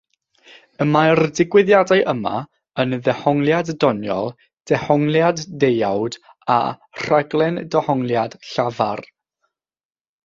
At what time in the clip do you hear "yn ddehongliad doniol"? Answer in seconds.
2.83-4.33